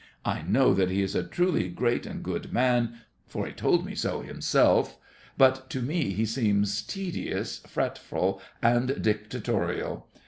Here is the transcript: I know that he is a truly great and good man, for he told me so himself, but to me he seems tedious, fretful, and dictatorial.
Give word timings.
I 0.25 0.41
know 0.41 0.73
that 0.73 0.89
he 0.89 1.03
is 1.03 1.13
a 1.13 1.21
truly 1.21 1.69
great 1.69 2.07
and 2.07 2.23
good 2.23 2.51
man, 2.51 3.01
for 3.27 3.45
he 3.45 3.53
told 3.53 3.85
me 3.85 3.93
so 3.93 4.21
himself, 4.21 4.97
but 5.37 5.69
to 5.69 5.79
me 5.83 6.09
he 6.13 6.25
seems 6.25 6.81
tedious, 6.81 7.59
fretful, 7.67 8.41
and 8.63 8.99
dictatorial. 8.99 10.07